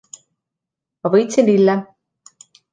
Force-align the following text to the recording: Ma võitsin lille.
Ma 1.05 1.13
võitsin 1.17 1.53
lille. 1.53 1.79